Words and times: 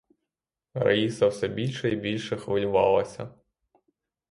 Раїса 0.73 1.27
все 1.27 1.47
більше 1.47 1.89
і 1.91 1.95
більше 1.95 2.37
хвилювалася. 2.37 3.29